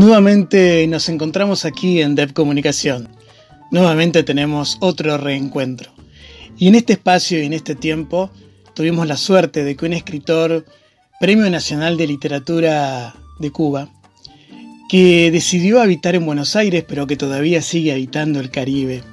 Nuevamente 0.00 0.86
nos 0.86 1.10
encontramos 1.10 1.66
aquí 1.66 2.00
en 2.00 2.14
Dev 2.14 2.32
Comunicación. 2.32 3.10
Nuevamente 3.70 4.22
tenemos 4.22 4.78
otro 4.80 5.18
reencuentro. 5.18 5.92
Y 6.56 6.68
en 6.68 6.74
este 6.74 6.94
espacio 6.94 7.38
y 7.38 7.44
en 7.44 7.52
este 7.52 7.74
tiempo 7.74 8.30
tuvimos 8.74 9.06
la 9.06 9.18
suerte 9.18 9.62
de 9.62 9.76
que 9.76 9.84
un 9.84 9.92
escritor, 9.92 10.64
Premio 11.20 11.50
Nacional 11.50 11.98
de 11.98 12.06
Literatura 12.06 13.14
de 13.40 13.50
Cuba, 13.50 13.90
que 14.88 15.30
decidió 15.30 15.82
habitar 15.82 16.14
en 16.14 16.24
Buenos 16.24 16.56
Aires 16.56 16.82
pero 16.88 17.06
que 17.06 17.18
todavía 17.18 17.60
sigue 17.60 17.92
habitando 17.92 18.40
el 18.40 18.50
Caribe, 18.50 19.04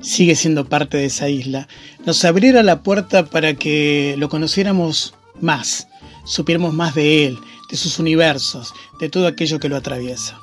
sigue 0.00 0.34
siendo 0.34 0.68
parte 0.68 0.96
de 0.96 1.04
esa 1.04 1.28
isla, 1.28 1.68
nos 2.04 2.24
abriera 2.24 2.64
la 2.64 2.82
puerta 2.82 3.26
para 3.26 3.54
que 3.54 4.16
lo 4.18 4.28
conociéramos 4.28 5.14
más, 5.40 5.86
supiéramos 6.24 6.74
más 6.74 6.96
de 6.96 7.24
él, 7.28 7.38
de 7.74 7.78
sus 7.78 7.98
universos, 7.98 8.72
de 9.00 9.08
todo 9.08 9.26
aquello 9.26 9.58
que 9.58 9.68
lo 9.68 9.74
atraviesa. 9.74 10.38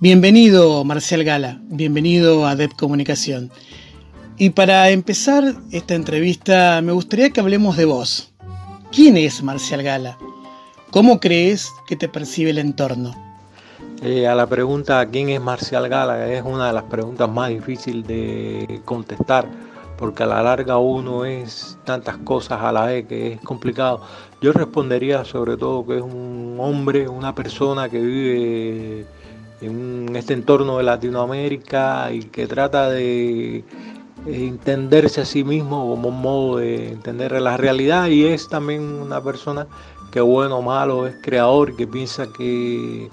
Bienvenido, 0.00 0.82
Marcial 0.82 1.22
Gala, 1.22 1.60
bienvenido 1.64 2.46
a 2.46 2.56
DEP 2.56 2.72
Comunicación. 2.72 3.50
Y 4.38 4.48
para 4.48 4.88
empezar 4.88 5.56
esta 5.72 5.94
entrevista, 5.94 6.80
me 6.80 6.92
gustaría 6.92 7.28
que 7.28 7.40
hablemos 7.40 7.76
de 7.76 7.84
vos. 7.84 8.32
¿Quién 8.90 9.18
es 9.18 9.42
Marcial 9.42 9.82
Gala? 9.82 10.16
¿Cómo 10.90 11.20
crees 11.20 11.70
que 11.86 11.96
te 11.96 12.08
percibe 12.08 12.48
el 12.48 12.58
entorno? 12.58 13.14
Eh, 14.00 14.26
a 14.26 14.34
la 14.34 14.46
pregunta 14.46 15.04
¿quién 15.04 15.28
es 15.28 15.42
Marcial 15.42 15.86
Gala? 15.86 16.32
es 16.32 16.42
una 16.42 16.68
de 16.68 16.72
las 16.72 16.84
preguntas 16.84 17.28
más 17.28 17.50
difíciles 17.50 18.06
de 18.06 18.80
contestar 18.86 19.46
porque 19.98 20.22
a 20.22 20.26
la 20.26 20.42
larga 20.42 20.78
uno 20.78 21.24
es 21.24 21.76
tantas 21.84 22.16
cosas 22.18 22.60
a 22.62 22.72
la 22.72 22.86
vez 22.86 23.06
que 23.06 23.32
es 23.34 23.40
complicado. 23.40 24.00
Yo 24.40 24.52
respondería 24.52 25.24
sobre 25.24 25.56
todo 25.56 25.84
que 25.84 25.96
es 25.96 26.02
un 26.02 26.56
hombre, 26.60 27.08
una 27.08 27.34
persona 27.34 27.88
que 27.88 28.00
vive 28.00 29.06
en 29.60 30.14
este 30.14 30.34
entorno 30.34 30.78
de 30.78 30.84
Latinoamérica 30.84 32.12
y 32.12 32.20
que 32.20 32.46
trata 32.46 32.88
de 32.88 33.64
entenderse 34.26 35.22
a 35.22 35.24
sí 35.24 35.42
mismo 35.42 35.88
como 35.90 36.10
un 36.10 36.20
modo 36.20 36.58
de 36.58 36.92
entender 36.92 37.32
la 37.40 37.56
realidad 37.56 38.06
y 38.08 38.26
es 38.26 38.48
también 38.48 38.82
una 38.82 39.20
persona 39.20 39.66
que 40.12 40.20
bueno 40.20 40.58
o 40.58 40.62
malo 40.62 41.08
es 41.08 41.16
creador, 41.20 41.74
que 41.74 41.88
piensa 41.88 42.28
que 42.32 43.10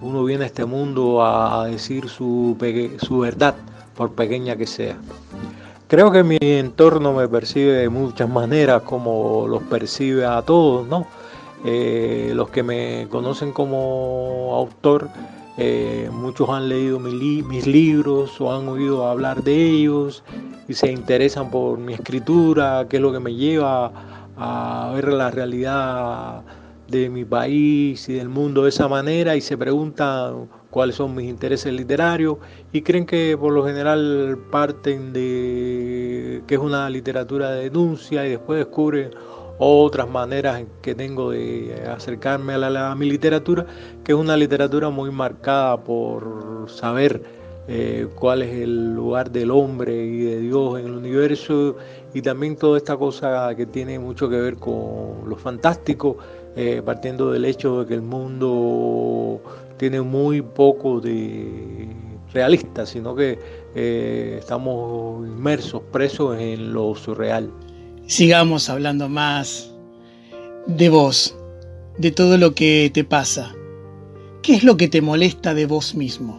uno 0.00 0.24
viene 0.24 0.42
a 0.42 0.46
este 0.48 0.64
mundo 0.64 1.24
a 1.24 1.66
decir 1.66 2.08
su, 2.08 2.56
su 2.98 3.18
verdad, 3.20 3.54
por 3.96 4.12
pequeña 4.12 4.56
que 4.56 4.66
sea. 4.66 4.98
Creo 5.94 6.10
que 6.10 6.24
mi 6.24 6.38
entorno 6.40 7.12
me 7.12 7.28
percibe 7.28 7.74
de 7.74 7.88
muchas 7.88 8.28
maneras, 8.28 8.82
como 8.82 9.46
los 9.46 9.62
percibe 9.62 10.26
a 10.26 10.42
todos, 10.42 10.88
¿no? 10.88 11.06
Eh, 11.64 12.32
los 12.34 12.50
que 12.50 12.64
me 12.64 13.06
conocen 13.08 13.52
como 13.52 14.56
autor, 14.56 15.08
eh, 15.56 16.10
muchos 16.12 16.50
han 16.50 16.68
leído 16.68 16.98
mis 16.98 17.68
libros 17.68 18.40
o 18.40 18.52
han 18.52 18.66
oído 18.66 19.06
hablar 19.06 19.44
de 19.44 19.54
ellos 19.54 20.24
y 20.66 20.74
se 20.74 20.90
interesan 20.90 21.52
por 21.52 21.78
mi 21.78 21.92
escritura, 21.92 22.86
qué 22.90 22.96
es 22.96 23.00
lo 23.00 23.12
que 23.12 23.20
me 23.20 23.32
lleva 23.32 23.92
a 24.36 24.90
ver 24.96 25.12
la 25.12 25.30
realidad 25.30 26.42
de 26.88 27.08
mi 27.08 27.24
país 27.24 28.08
y 28.08 28.14
del 28.14 28.28
mundo 28.28 28.64
de 28.64 28.70
esa 28.70 28.88
manera 28.88 29.36
y 29.36 29.40
se 29.40 29.56
preguntan 29.56 30.48
cuáles 30.70 30.96
son 30.96 31.14
mis 31.14 31.28
intereses 31.28 31.72
literarios 31.72 32.38
y 32.72 32.82
creen 32.82 33.06
que 33.06 33.36
por 33.38 33.52
lo 33.52 33.64
general 33.64 34.36
parten 34.50 35.12
de 35.12 35.63
que 36.46 36.54
es 36.54 36.60
una 36.60 36.88
literatura 36.90 37.50
de 37.50 37.64
denuncia 37.64 38.26
y 38.26 38.30
después 38.30 38.58
descubren 38.58 39.10
otras 39.58 40.08
maneras 40.08 40.64
que 40.82 40.94
tengo 40.94 41.30
de 41.30 41.84
acercarme 41.88 42.54
a, 42.54 42.58
la, 42.58 42.94
mi 42.94 43.08
literatura, 43.08 43.66
que 44.02 44.12
es 44.12 44.18
una 44.18 44.36
literatura 44.36 44.90
muy 44.90 45.10
marcada 45.10 45.76
por 45.76 46.66
saber 46.68 47.22
eh, 47.66 48.08
cuál 48.14 48.42
es 48.42 48.54
el 48.62 48.94
lugar 48.94 49.30
del 49.30 49.50
hombre 49.50 50.04
y 50.04 50.18
de 50.18 50.40
Dios 50.40 50.78
en 50.78 50.86
el 50.86 50.92
universo 50.92 51.76
y 52.12 52.20
también 52.20 52.56
toda 52.56 52.76
esta 52.76 52.96
cosa 52.96 53.54
que 53.56 53.64
tiene 53.66 53.98
mucho 53.98 54.28
que 54.28 54.38
ver 54.38 54.56
con 54.56 55.28
lo 55.28 55.36
fantástico, 55.36 56.18
eh, 56.56 56.82
partiendo 56.84 57.30
del 57.30 57.44
hecho 57.46 57.80
de 57.80 57.86
que 57.86 57.94
el 57.94 58.02
mundo 58.02 59.40
tiene 59.78 60.02
muy 60.02 60.42
poco 60.42 61.00
de 61.00 61.88
realista, 62.34 62.84
sino 62.84 63.14
que 63.14 63.38
eh, 63.74 64.36
estamos 64.38 65.26
inmersos, 65.26 65.82
presos 65.92 66.38
en 66.38 66.74
lo 66.74 66.94
surreal. 66.94 67.50
Sigamos 68.06 68.68
hablando 68.68 69.08
más 69.08 69.72
de 70.66 70.88
vos, 70.90 71.34
de 71.96 72.10
todo 72.10 72.36
lo 72.36 72.54
que 72.54 72.90
te 72.92 73.04
pasa. 73.04 73.54
¿Qué 74.42 74.54
es 74.54 74.64
lo 74.64 74.76
que 74.76 74.88
te 74.88 75.00
molesta 75.00 75.54
de 75.54 75.64
vos 75.64 75.94
mismo? 75.94 76.38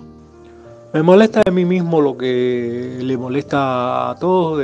Me 0.94 1.02
molesta 1.02 1.42
de 1.44 1.52
mí 1.52 1.66
mismo 1.66 2.02
lo 2.02 2.18
que 2.18 3.00
le 3.02 3.18
molesta 3.18 4.12
a 4.12 4.16
todos, 4.16 4.64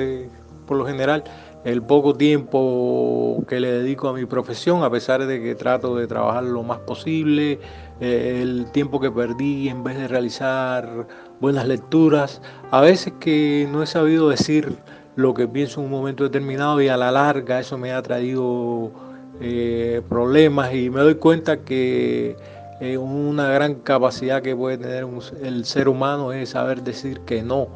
por 0.68 0.78
lo 0.78 0.86
general, 0.86 1.24
el 1.64 1.84
poco 1.84 2.16
tiempo 2.16 3.44
que 3.48 3.60
le 3.60 3.72
dedico 3.72 4.10
a 4.10 4.14
mi 4.14 4.26
profesión, 4.26 4.84
a 4.84 4.90
pesar 4.90 5.26
de 5.26 5.42
que 5.42 5.56
trato 5.56 5.96
de 5.96 6.08
trabajar 6.08 6.44
lo 6.44 6.64
más 6.64 6.80
posible, 6.80 7.60
eh, 8.00 8.40
el 8.42 8.72
tiempo 8.72 9.00
que 9.00 9.12
perdí 9.12 9.70
en 9.70 9.84
vez 9.84 9.98
de 9.98 10.08
realizar 10.08 11.08
buenas 11.40 11.68
lecturas, 11.68 12.42
a 12.72 12.82
veces 12.82 13.14
que 13.20 13.68
no 13.72 13.84
he 13.84 13.88
sabido 13.88 14.30
decir 14.30 14.76
lo 15.16 15.34
que 15.34 15.48
pienso 15.48 15.82
en 15.82 15.86
un 15.86 15.92
momento 15.92 16.24
determinado 16.24 16.82
y 16.82 16.88
a 16.88 16.98
la 16.98 17.12
larga 17.12 17.60
eso 17.60 17.78
me 17.78 17.92
ha 17.92 18.02
traído 18.02 18.92
eh, 19.40 20.02
problemas 20.10 20.74
y 20.74 20.90
me 20.90 21.02
doy 21.02 21.16
cuenta 21.16 21.58
que 21.58 22.36
eh, 22.80 22.98
una 22.98 23.50
gran 23.50 23.76
capacidad 23.76 24.42
que 24.42 24.56
puede 24.56 24.78
tener 24.80 25.06
el 25.44 25.66
ser 25.66 25.88
humano 25.88 26.34
es 26.34 26.50
saber 26.50 26.82
decir 26.82 27.20
que 27.22 27.44
no 27.44 27.68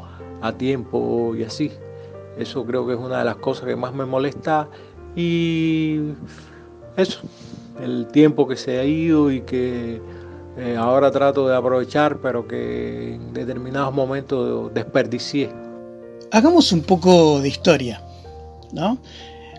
a 0.41 0.51
tiempo 0.53 1.35
y 1.35 1.44
así. 1.44 1.72
Eso 2.38 2.66
creo 2.66 2.85
que 2.85 2.94
es 2.94 3.00
una 3.00 3.19
de 3.19 3.25
las 3.25 3.38
cosas 3.38 3.66
que 3.66 3.75
más 3.75 3.94
me 3.94 4.06
molesta 4.06 4.68
y 5.16 6.00
eso, 6.97 7.22
el 7.81 8.07
tiempo 8.07 8.47
que 8.47 8.57
se 8.57 8.79
ha 8.79 8.84
ido 8.84 9.31
y 9.31 9.41
que 9.41 10.01
eh, 10.57 10.75
ahora 10.78 11.12
trato 11.12 11.47
de 11.47 11.56
aprovechar, 11.56 12.18
pero 12.18 12.47
que 12.47 13.16
en 13.16 13.34
determinados 13.34 13.94
momentos 13.94 14.74
desperdicié. 14.74 15.50
Hagamos 16.31 16.72
un 16.72 16.81
poco 16.81 17.40
de 17.40 17.48
historia, 17.48 18.01
¿no? 18.71 18.98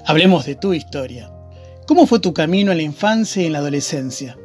Hablemos 0.06 0.46
de 0.46 0.54
tu 0.54 0.72
historia. 0.72 1.30
¿Cómo 1.86 2.06
fue 2.06 2.18
tu 2.18 2.32
camino 2.32 2.72
en 2.72 2.78
la 2.78 2.82
infancia 2.82 3.42
y 3.42 3.46
en 3.46 3.52
la 3.52 3.58
adolescencia? 3.58 4.36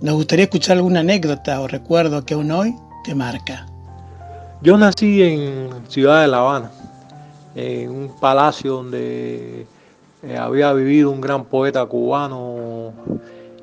Nos 0.00 0.14
gustaría 0.14 0.44
escuchar 0.44 0.76
alguna 0.76 1.00
anécdota 1.00 1.60
o 1.60 1.66
recuerdo 1.66 2.24
que 2.24 2.34
aún 2.34 2.50
hoy 2.50 2.74
te 3.04 3.14
marca. 3.14 3.66
Yo 4.62 4.76
nací 4.76 5.22
en 5.22 5.70
Ciudad 5.88 6.22
de 6.22 6.28
La 6.28 6.38
Habana, 6.38 6.70
en 7.58 7.90
un 7.90 8.20
palacio 8.20 8.74
donde 8.74 9.66
eh, 10.22 10.36
había 10.36 10.72
vivido 10.72 11.10
un 11.10 11.20
gran 11.20 11.44
poeta 11.44 11.84
cubano 11.86 12.92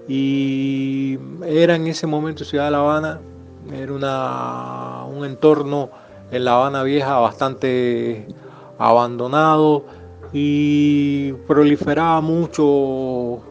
y 0.07 1.17
era 1.45 1.75
en 1.75 1.87
ese 1.87 2.05
momento 2.05 2.43
Ciudad 2.43 2.65
de 2.65 2.71
La 2.71 2.79
Habana, 2.79 3.21
era 3.73 3.93
una, 3.93 5.05
un 5.05 5.25
entorno 5.25 5.89
en 6.31 6.43
La 6.43 6.55
Habana 6.55 6.83
Vieja 6.83 7.19
bastante 7.19 8.27
abandonado 8.77 9.85
y 10.33 11.31
proliferaba 11.47 12.19
mucho 12.19 13.41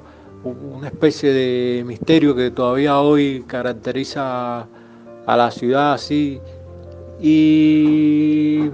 una 0.45 0.89
especie 0.89 1.33
de 1.33 1.85
misterio 1.85 2.37
que 2.37 2.51
todavía 2.51 3.01
hoy 3.01 3.43
caracteriza 3.47 4.67
a 5.27 5.37
la 5.37 5.51
ciudad 5.51 5.95
así. 5.95 6.39
Y 7.21 8.69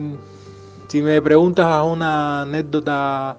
si 0.91 1.03
me 1.03 1.23
preguntas 1.23 1.67
a 1.67 1.85
una 1.85 2.43
anécdota 2.43 3.37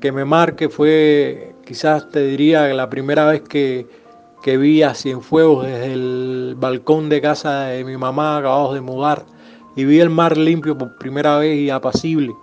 que 0.00 0.10
me 0.10 0.24
marque 0.24 0.70
fue, 0.70 1.54
quizás 1.66 2.10
te 2.10 2.24
diría 2.24 2.66
que 2.66 2.72
la 2.72 2.88
primera 2.88 3.26
vez 3.26 3.42
que, 3.42 3.86
vi 4.42 4.82
a 4.82 4.94
Cienfuegos 4.94 5.66
desde 5.66 5.92
el 5.92 6.54
balcón 6.56 7.10
de 7.10 7.20
casa 7.20 7.64
de 7.64 7.84
mi 7.84 7.98
mamá, 7.98 8.38
acabados 8.38 8.72
de 8.72 8.80
mudar, 8.80 9.26
y 9.76 9.84
vi 9.84 10.00
el 10.00 10.08
mar 10.08 10.38
limpio 10.38 10.78
por 10.78 10.96
primera 10.96 11.36
vez 11.36 11.58
y 11.58 11.68
apacible, 11.68 12.34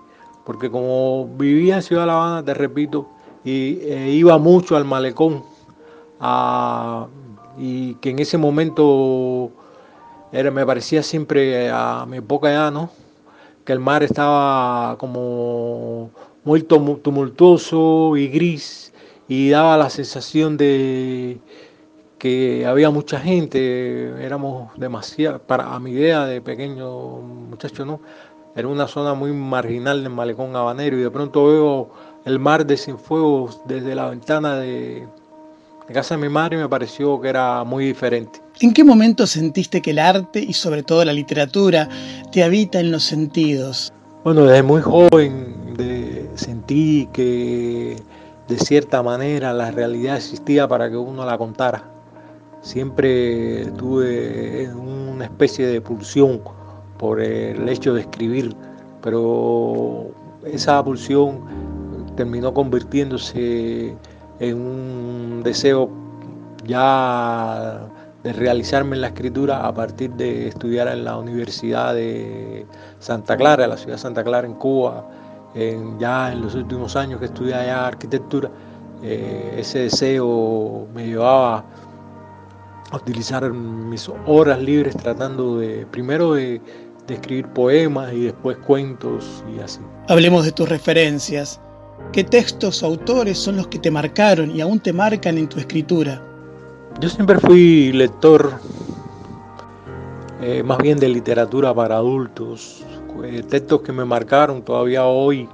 porque 0.45 0.69
como 0.69 1.27
vivía 1.39 1.77
en 1.77 1.81
Ciudad 1.81 2.03
de 2.03 2.07
La 2.07 2.13
Habana, 2.13 2.45
te 2.45 2.53
repito, 2.53 3.09
y 3.43 3.79
eh, 3.81 4.11
iba 4.11 4.37
mucho 4.37 4.77
al 4.77 4.85
malecón, 4.85 5.43
y 7.57 7.95
que 7.95 8.11
en 8.11 8.19
ese 8.19 8.37
momento 8.37 9.49
era, 10.31 10.51
me 10.51 10.63
parecía 10.63 11.01
siempre 11.01 11.71
a 11.71 12.05
mi 12.07 12.17
época 12.17 12.51
ya, 12.51 12.69
¿no? 12.69 12.91
Que 13.65 13.73
el 13.73 13.79
mar 13.79 14.03
estaba 14.03 14.97
como 14.97 16.11
muy 16.43 16.61
tumultuoso 16.63 18.15
y 18.15 18.27
gris 18.27 18.93
y 19.27 19.49
daba 19.49 19.77
la 19.77 19.89
sensación 19.89 20.55
de 20.57 21.39
que 22.19 22.65
había 22.65 22.89
mucha 22.91 23.19
gente, 23.19 24.23
éramos 24.23 24.71
demasiado, 24.77 25.39
para 25.39 25.73
a 25.73 25.79
mi 25.79 25.91
idea 25.91 26.25
de 26.25 26.41
pequeño 26.41 27.17
muchacho, 27.49 27.85
¿no? 27.85 27.99
Era 28.55 28.67
una 28.67 28.87
zona 28.87 29.13
muy 29.13 29.33
marginal 29.33 30.03
del 30.03 30.13
malecón 30.13 30.55
habanero 30.55 30.97
y 30.97 31.01
de 31.01 31.11
pronto 31.11 31.45
veo 31.47 31.89
el 32.23 32.39
mar 32.39 32.65
de 32.65 32.77
Cienfuegos 32.77 33.61
desde 33.65 33.95
la 33.95 34.09
ventana 34.09 34.55
de, 34.55 35.07
de 35.87 35.93
casa 35.93 36.15
de 36.15 36.21
mi 36.21 36.29
madre 36.29 36.57
me 36.57 36.67
pareció 36.67 37.19
que 37.21 37.29
era 37.29 37.63
muy 37.63 37.85
diferente. 37.85 38.41
¿En 38.59 38.73
qué 38.73 38.83
momento 38.83 39.27
sentiste 39.27 39.81
que 39.81 39.91
el 39.91 39.99
arte 39.99 40.39
y 40.39 40.53
sobre 40.53 40.83
todo 40.83 41.03
la 41.05 41.13
literatura 41.13 41.89
te 42.31 42.43
habita 42.43 42.79
en 42.79 42.91
los 42.91 43.03
sentidos? 43.03 43.93
Bueno, 44.23 44.45
desde 44.45 44.63
muy 44.63 44.81
joven 44.81 45.75
de, 45.77 46.29
sentí 46.35 47.07
que 47.13 47.97
de 48.47 48.57
cierta 48.57 49.03
manera 49.03 49.53
la 49.53 49.71
realidad 49.71 50.17
existía 50.17 50.67
para 50.67 50.89
que 50.89 50.97
uno 50.97 51.25
la 51.25 51.37
contara. 51.37 51.83
Siempre 52.61 53.65
tuve 53.77 54.69
una 54.73 55.25
especie 55.25 55.67
de 55.67 55.81
pulsión 55.81 56.41
por 56.97 57.21
el 57.21 57.67
hecho 57.69 57.93
de 57.93 58.01
escribir, 58.01 58.55
pero 59.01 60.07
esa 60.45 60.83
pulsión 60.83 61.41
terminó 62.15 62.53
convirtiéndose 62.53 63.89
en 63.89 63.97
un 64.39 65.41
deseo 65.43 65.89
ya 66.65 67.87
de 68.23 68.33
realizarme 68.33 68.95
en 68.95 69.01
la 69.01 69.07
escritura 69.07 69.67
a 69.67 69.73
partir 69.73 70.11
de 70.13 70.47
estudiar 70.47 70.87
en 70.87 71.05
la 71.05 71.17
Universidad 71.17 71.93
de 71.93 72.65
Santa 72.99 73.37
Clara, 73.37 73.65
en 73.65 73.69
la 73.69 73.77
ciudad 73.77 73.93
de 73.93 74.01
Santa 74.01 74.23
Clara 74.23 74.47
en 74.47 74.55
Cuba, 74.55 75.07
ya 75.99 76.31
en 76.31 76.41
los 76.41 76.55
últimos 76.55 76.95
años 76.95 77.19
que 77.19 77.27
estudié 77.27 77.53
allá 77.53 77.87
arquitectura, 77.87 78.49
eh, 79.03 79.55
ese 79.57 79.79
deseo 79.79 80.87
me 80.93 81.05
llevaba 81.05 81.63
a 82.91 82.95
utilizar 82.95 83.51
mis 83.53 84.09
horas 84.25 84.59
libres 84.59 84.97
tratando 84.97 85.59
de, 85.59 85.85
primero 85.85 86.33
de, 86.33 86.61
de 87.07 87.13
escribir 87.13 87.47
poemas 87.49 88.11
y 88.13 88.25
después 88.25 88.57
cuentos 88.57 89.43
y 89.55 89.59
así. 89.59 89.81
Hablemos 90.07 90.45
de 90.45 90.51
tus 90.51 90.67
referencias. 90.67 91.61
¿Qué 92.11 92.23
textos 92.23 92.83
o 92.83 92.87
autores 92.87 93.37
son 93.37 93.57
los 93.57 93.67
que 93.67 93.79
te 93.79 93.91
marcaron 93.91 94.55
y 94.55 94.61
aún 94.61 94.79
te 94.79 94.93
marcan 94.93 95.37
en 95.37 95.47
tu 95.47 95.59
escritura? 95.59 96.21
Yo 96.99 97.09
siempre 97.09 97.39
fui 97.39 97.91
lector 97.91 98.53
eh, 100.41 100.61
más 100.63 100.77
bien 100.77 100.99
de 100.99 101.09
literatura 101.09 101.73
para 101.73 101.95
adultos, 101.95 102.85
eh, 103.23 103.41
textos 103.49 103.81
que 103.81 103.91
me 103.91 104.05
marcaron 104.05 104.61
todavía 104.61 105.05
hoy 105.05 105.49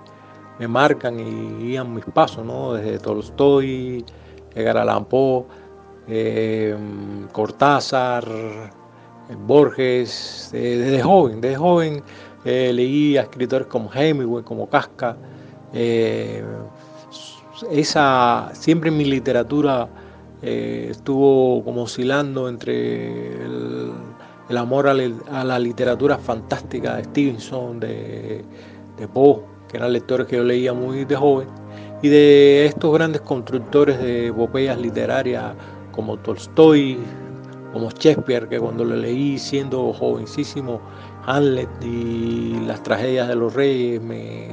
me 0.59 0.67
marcan 0.67 1.19
y 1.19 1.63
guían 1.63 1.93
mis 1.95 2.05
pasos, 2.05 2.45
¿no? 2.45 2.73
Desde 2.73 2.99
Tolstoy, 2.99 4.05
Edgar 4.53 5.05
eh, 6.07 6.75
Cortázar, 7.31 8.25
Borges, 9.45 10.49
desde 10.51 11.01
joven, 11.01 11.41
desde 11.41 11.55
joven 11.55 12.03
leí 12.43 13.17
a 13.17 13.21
escritores 13.21 13.67
como 13.67 13.89
Hemingway, 13.93 14.43
como 14.43 14.69
Casca. 14.69 15.15
Esa, 17.69 18.50
siempre 18.53 18.89
en 18.89 18.97
mi 18.97 19.06
literatura 19.06 19.88
eh, 20.41 20.88
estuvo 20.89 21.63
como 21.63 21.83
oscilando 21.83 22.50
entre 22.50 23.33
el, 23.44 23.94
amor 24.57 24.88
a, 24.88 24.94
la 25.44 25.59
literatura 25.59 26.18
fantástica 26.18 26.95
de 26.95 27.03
Stevenson, 27.06 27.79
de, 27.79 28.44
Poe, 29.13 29.41
que 29.69 29.77
eran 29.77 29.94
lectores 29.94 30.27
que 30.27 30.38
yo 30.38 30.44
leía 30.44 30.73
muy 30.73 31.06
de 31.06 31.15
joven, 31.15 31.47
y 32.01 32.09
de 32.09 32.65
estos 32.65 32.94
grandes 32.94 33.21
constructores 33.21 34.00
de 34.00 34.27
epopeyas 34.27 34.79
literarias 34.79 35.53
como 35.91 36.17
Tolstoy, 36.17 36.97
como 37.71 37.89
Shakespeare, 37.91 38.50
que 38.50 38.59
cuando 38.59 38.83
lo 38.83 38.95
leí 38.95 39.38
siendo 39.38 39.94
jovencísimo, 39.94 40.81
Hamlet 41.25 41.69
y 41.81 42.59
las 42.65 42.81
tragedias 42.83 43.27
de 43.27 43.35
los 43.35 43.53
reyes 43.53 44.01
me 44.01 44.50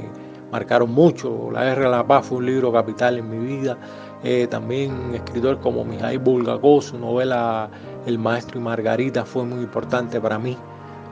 marcaron 0.51 0.91
mucho. 0.91 1.49
La 1.51 1.63
Guerra 1.63 1.83
de 1.85 1.91
la 1.91 2.07
Paz 2.07 2.27
fue 2.27 2.39
un 2.39 2.45
libro 2.45 2.71
capital 2.71 3.17
en 3.17 3.29
mi 3.29 3.57
vida. 3.57 3.77
Eh, 4.23 4.47
también 4.49 5.15
escritores 5.15 5.59
como 5.61 5.85
Mijail 5.85 6.19
Bulgakov, 6.19 6.81
su 6.81 6.97
novela 6.97 7.69
El 8.05 8.19
Maestro 8.19 8.59
y 8.59 8.63
Margarita 8.63 9.23
fue 9.23 9.45
muy 9.45 9.63
importante 9.63 10.19
para 10.19 10.37
mí, 10.37 10.57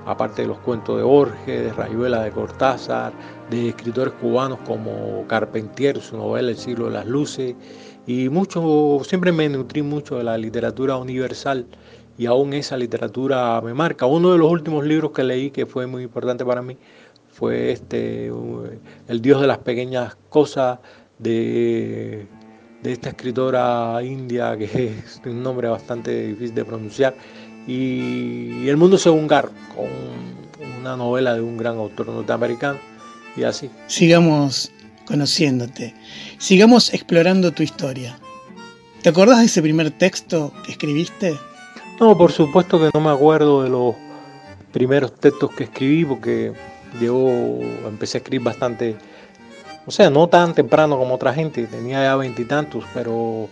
aparte 0.06 0.42
de 0.42 0.50
los 0.50 0.58
cuentos 0.60 0.98
de 0.98 1.04
Borges, 1.04 1.64
de 1.64 1.72
Rayuela 1.72 2.24
de 2.24 2.32
Cortázar, 2.32 3.14
de 3.50 3.70
escritores 3.70 4.14
cubanos 4.16 4.60
como 4.66 5.26
Carpentier, 5.28 6.02
su 6.02 6.18
novela 6.18 6.50
El 6.50 6.58
siglo 6.58 6.86
de 6.86 6.92
las 6.92 7.06
luces, 7.06 7.56
y 8.06 8.28
mucho, 8.28 9.00
siempre 9.04 9.32
me 9.32 9.48
nutrí 9.48 9.82
mucho 9.82 10.18
de 10.18 10.26
la 10.26 10.38
literatura 10.38 10.98
universal 10.98 11.66
y 12.18 12.26
aún 12.26 12.54
esa 12.54 12.76
literatura 12.76 13.62
me 13.62 13.74
marca. 13.74 14.06
Uno 14.06 14.32
de 14.32 14.38
los 14.38 14.52
últimos 14.52 14.86
libros 14.86 15.12
que 15.12 15.24
leí 15.24 15.52
que 15.52 15.66
fue 15.66 15.88
muy 15.88 16.04
importante 16.04 16.44
para 16.44 16.62
mí 16.62 16.78
fue 17.38 17.72
este 17.72 18.32
El 19.08 19.22
Dios 19.22 19.42
de 19.42 19.48
las 19.48 19.60
pequeñas 19.60 20.18
cosas 20.30 20.80
de 21.20 22.28
de 22.84 22.94
esta 22.94 23.10
escritora 23.10 24.02
india 24.04 24.58
que 24.58 24.66
es 25.06 25.22
un 25.26 25.44
nombre 25.44 25.68
bastante 25.68 26.28
difícil 26.28 26.56
de 26.56 26.66
pronunciar, 26.66 27.16
y 27.68 28.68
El 28.68 28.78
mundo 28.78 28.98
según 28.98 29.28
Gar, 29.28 29.50
con 29.76 29.88
una 30.80 30.96
novela 30.96 31.34
de 31.34 31.42
un 31.42 31.58
gran 31.58 31.78
autor 31.78 32.08
norteamericano, 32.08 32.80
y 33.36 33.44
así. 33.44 33.70
Sigamos 33.88 34.72
conociéndote, 35.06 35.94
sigamos 36.38 36.94
explorando 36.94 37.52
tu 37.52 37.64
historia. 37.64 38.18
¿Te 39.02 39.10
acordás 39.10 39.40
de 39.40 39.46
ese 39.46 39.62
primer 39.62 39.92
texto 39.92 40.54
que 40.66 40.72
escribiste? 40.72 41.38
No, 42.00 42.18
por 42.18 42.32
supuesto 42.32 42.80
que 42.80 42.90
no 42.94 43.02
me 43.02 43.12
acuerdo 43.12 43.64
de 43.64 43.70
los 43.70 43.96
primeros 44.72 45.14
textos 45.16 45.52
que 45.52 45.66
escribí 45.66 46.06
porque 46.06 46.54
yo 47.00 47.60
empecé 47.86 48.18
a 48.18 48.20
escribir 48.20 48.44
bastante 48.46 48.96
o 49.88 49.92
sea, 49.92 50.10
no 50.10 50.28
tan 50.28 50.54
temprano 50.54 50.98
como 50.98 51.16
otra 51.16 51.34
gente, 51.34 51.66
tenía 51.66 52.04
ya 52.04 52.18
veintitantos, 52.18 52.84
pero 52.94 53.48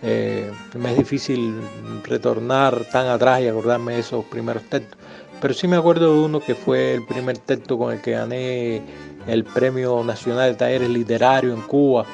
eh, 0.00 0.48
me 0.78 0.92
es 0.92 0.98
difícil 0.98 1.60
retornar 2.04 2.84
tan 2.92 3.08
atrás 3.08 3.40
y 3.40 3.48
acordarme 3.48 3.94
de 3.94 3.98
esos 3.98 4.24
primeros 4.26 4.62
textos. 4.70 4.96
Pero 5.40 5.52
sí 5.52 5.66
me 5.66 5.74
acuerdo 5.74 6.14
de 6.14 6.20
uno 6.20 6.38
que 6.38 6.54
fue 6.54 6.94
el 6.94 7.04
primer 7.04 7.36
texto 7.38 7.76
con 7.76 7.92
el 7.92 8.00
que 8.00 8.12
gané 8.12 8.80
el 9.26 9.42
Premio 9.42 10.04
Nacional 10.04 10.52
de 10.52 10.56
Talleres 10.56 10.88
Literarios 10.88 11.58
en 11.58 11.62
Cuba. 11.62 12.06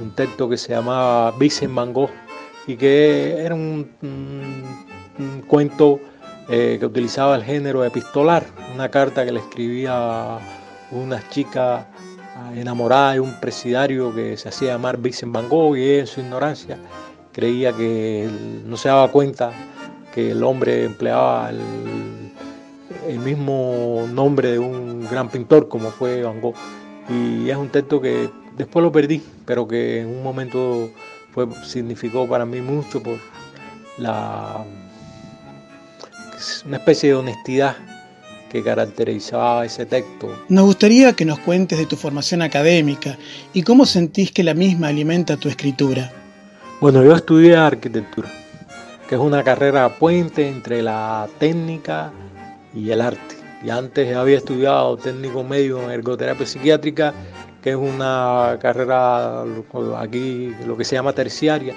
Un 0.00 0.10
texto 0.16 0.48
que 0.48 0.56
se 0.56 0.72
llamaba 0.72 1.30
Vicen 1.38 1.70
Mango 1.70 2.10
y 2.66 2.74
que 2.74 3.36
era 3.38 3.54
un, 3.54 3.88
cuento 5.46 6.00
eh, 6.48 6.76
que 6.78 6.86
utilizaba 6.86 7.36
el 7.36 7.44
género 7.44 7.84
epistolar, 7.84 8.44
una 8.74 8.90
carta 8.90 9.24
que 9.24 9.32
le 9.32 9.40
escribía 9.40 10.38
unas 10.90 11.28
chicas 11.30 11.86
enamorada 12.56 13.12
de 13.12 13.20
un 13.20 13.32
presidario 13.40 14.14
que 14.14 14.36
se 14.36 14.48
hacía 14.48 14.72
llamar 14.72 14.98
Vincent 14.98 15.32
Van 15.32 15.48
Gogh 15.48 15.76
y 15.76 15.98
en 15.98 16.06
su 16.06 16.20
ignorancia 16.20 16.78
creía 17.32 17.72
que 17.72 18.28
no 18.66 18.76
se 18.76 18.88
daba 18.88 19.10
cuenta 19.10 19.52
que 20.14 20.32
el 20.32 20.42
hombre 20.42 20.84
empleaba 20.84 21.50
el, 21.50 23.18
mismo 23.18 24.06
nombre 24.12 24.52
de 24.52 24.58
un 24.58 25.08
gran 25.08 25.28
pintor 25.28 25.68
como 25.68 25.90
fue 25.90 26.22
Van 26.22 26.40
Gogh. 26.40 26.54
Y 27.08 27.48
es 27.48 27.56
un 27.56 27.68
texto 27.68 28.00
que 28.00 28.30
después 28.56 28.82
lo 28.82 28.92
perdí, 28.92 29.22
pero 29.44 29.66
que 29.66 30.00
en 30.00 30.08
un 30.08 30.22
momento 30.22 30.90
fue, 31.32 31.46
significó 31.64 32.28
para 32.28 32.44
mí 32.44 32.60
mucho 32.60 33.02
por 33.02 33.18
la 33.98 34.64
una 36.66 36.78
especie 36.78 37.10
de 37.10 37.14
honestidad 37.16 37.76
que 38.50 38.62
caracterizaba 38.62 39.64
ese 39.64 39.86
texto. 39.86 40.34
Nos 40.48 40.66
gustaría 40.66 41.14
que 41.14 41.24
nos 41.24 41.38
cuentes 41.38 41.78
de 41.78 41.86
tu 41.86 41.96
formación 41.96 42.42
académica 42.42 43.16
y 43.54 43.62
cómo 43.62 43.86
sentís 43.86 44.30
que 44.30 44.42
la 44.42 44.52
misma 44.52 44.88
alimenta 44.88 45.38
tu 45.38 45.48
escritura. 45.48 46.12
Bueno, 46.80 47.02
yo 47.02 47.14
estudié 47.14 47.56
arquitectura, 47.56 48.28
que 49.08 49.14
es 49.14 49.20
una 49.20 49.42
carrera 49.42 49.88
puente 49.98 50.46
entre 50.46 50.82
la 50.82 51.28
técnica 51.38 52.12
y 52.74 52.90
el 52.90 53.00
arte. 53.00 53.36
Y 53.64 53.70
antes 53.70 54.14
había 54.14 54.38
estudiado 54.38 54.96
técnico 54.96 55.44
medio 55.44 55.82
en 55.84 55.90
ergoterapia 55.90 56.44
psiquiátrica, 56.44 57.14
que 57.62 57.70
es 57.70 57.76
una 57.76 58.58
carrera 58.60 59.44
aquí 59.98 60.52
lo 60.66 60.76
que 60.76 60.84
se 60.84 60.96
llama 60.96 61.12
terciaria, 61.12 61.74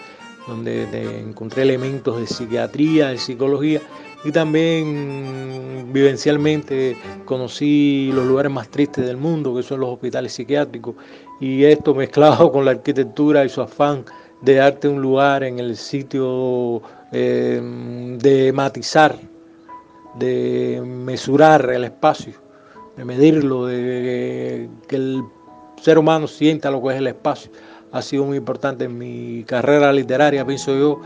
donde 0.48 0.84
encontré 1.20 1.62
elementos 1.62 2.20
de 2.20 2.28
psiquiatría, 2.28 3.10
de 3.10 3.18
psicología 3.18 3.82
y 4.24 4.32
también 4.32 5.90
vivencialmente 5.92 6.98
conocí 7.26 8.12
los 8.14 8.26
lugares 8.26 8.52
más 8.52 8.70
tristes 8.70 9.06
del 9.06 9.18
mundo, 9.18 9.56
que 9.56 9.64
son 9.64 9.80
los 9.82 9.90
hospitales 9.90 10.34
psiquiátricos, 10.34 10.96
y 11.40 11.64
esto 11.64 11.94
mezclado 11.94 12.52
con 12.52 12.66
la 12.66 12.72
arquitectura 12.72 13.44
y 13.46 13.50
su 13.50 13.62
afán 13.62 14.06
de 14.42 14.56
darte 14.56 14.88
un 14.88 15.02
lugar 15.02 15.44
en 15.44 15.60
el 15.60 15.76
sitio, 15.76 16.82
eh, 17.12 17.62
de 18.20 18.52
matizar, 18.54 19.18
de 20.16 20.82
mesurar 20.86 21.70
el 21.72 21.84
espacio, 21.84 22.34
de 22.96 23.06
medirlo, 23.06 23.66
de 23.66 24.70
que 24.88 24.96
el 24.96 25.24
ser 25.82 25.98
humano 25.98 26.28
sienta 26.28 26.72
lo 26.72 26.82
que 26.82 26.90
es 26.90 26.96
el 26.96 27.08
espacio. 27.08 27.52
Ha 27.92 28.02
sido 28.02 28.26
muy 28.26 28.38
importante 28.38 28.86
en 28.86 28.98
mi 28.98 29.44
carrera 29.46 29.92
literaria, 29.94 30.46
pienso 30.46 30.78
yo, 30.78 31.02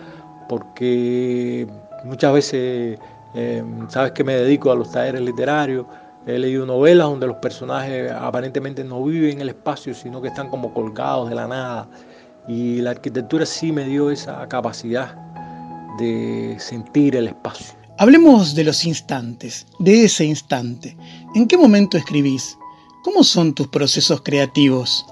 porque 0.47 1.67
muchas 2.03 2.33
veces, 2.33 2.99
eh, 3.35 3.63
sabes 3.87 4.11
que 4.11 4.23
me 4.23 4.35
dedico 4.35 4.71
a 4.71 4.75
los 4.75 4.91
talleres 4.91 5.21
literarios, 5.21 5.85
he 6.25 6.37
leído 6.37 6.65
novelas 6.65 7.07
donde 7.07 7.27
los 7.27 7.37
personajes 7.37 8.11
aparentemente 8.11 8.83
no 8.83 9.03
viven 9.03 9.31
en 9.31 9.41
el 9.41 9.49
espacio, 9.49 9.93
sino 9.93 10.21
que 10.21 10.27
están 10.27 10.49
como 10.49 10.73
colgados 10.73 11.29
de 11.29 11.35
la 11.35 11.47
nada. 11.47 11.89
Y 12.47 12.81
la 12.81 12.91
arquitectura 12.91 13.45
sí 13.45 13.71
me 13.71 13.85
dio 13.85 14.11
esa 14.11 14.47
capacidad 14.47 15.15
de 15.97 16.55
sentir 16.59 17.15
el 17.15 17.27
espacio. 17.27 17.75
Hablemos 17.97 18.55
de 18.55 18.63
los 18.63 18.85
instantes, 18.85 19.67
de 19.79 20.05
ese 20.05 20.23
instante. 20.23 20.95
¿En 21.35 21.47
qué 21.47 21.57
momento 21.57 21.97
escribís? 21.97 22.57
¿Cómo 23.03 23.23
son 23.23 23.53
tus 23.53 23.67
procesos 23.67 24.21
creativos? 24.21 25.05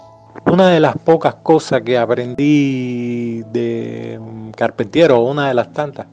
Una 0.46 0.70
de 0.70 0.80
las 0.80 0.98
pocas 0.98 1.36
cosas 1.36 1.82
que 1.82 1.98
aprendí 1.98 3.44
de 3.52 4.20
Carpentiero, 4.56 5.20
una 5.20 5.50
de 5.50 5.54
las 5.54 5.74
tantas, 5.74 6.08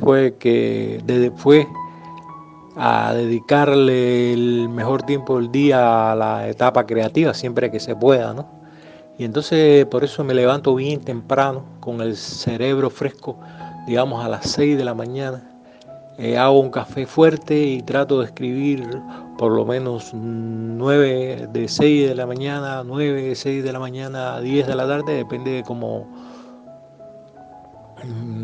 fue 0.00 0.36
que 0.38 1.02
fue 1.36 1.66
a 2.76 3.12
dedicarle 3.14 4.32
el 4.32 4.68
mejor 4.68 5.02
tiempo 5.02 5.38
del 5.38 5.52
día 5.52 6.12
a 6.12 6.16
la 6.16 6.48
etapa 6.48 6.86
creativa, 6.86 7.34
siempre 7.34 7.70
que 7.70 7.80
se 7.80 7.94
pueda, 7.94 8.32
¿no? 8.32 8.48
Y 9.18 9.24
entonces 9.24 9.84
por 9.86 10.04
eso 10.04 10.24
me 10.24 10.34
levanto 10.34 10.74
bien 10.74 11.00
temprano, 11.00 11.64
con 11.80 12.00
el 12.00 12.16
cerebro 12.16 12.88
fresco, 12.88 13.38
digamos 13.86 14.24
a 14.24 14.28
las 14.28 14.50
6 14.50 14.78
de 14.78 14.84
la 14.84 14.94
mañana. 14.94 15.48
Eh, 16.18 16.36
hago 16.36 16.60
un 16.60 16.70
café 16.70 17.06
fuerte 17.06 17.58
y 17.58 17.82
trato 17.82 18.20
de 18.20 18.26
escribir 18.26 18.86
por 19.38 19.52
lo 19.52 19.64
menos 19.64 20.12
9 20.14 21.48
de 21.52 21.68
6 21.68 22.08
de 22.08 22.14
la 22.14 22.26
mañana, 22.26 22.82
9 22.84 23.22
de 23.22 23.34
6 23.34 23.64
de 23.64 23.72
la 23.72 23.78
mañana 23.78 24.34
a 24.34 24.40
10 24.40 24.66
de 24.66 24.74
la 24.74 24.86
tarde, 24.86 25.14
depende 25.14 25.50
de 25.52 25.62
cómo 25.62 26.06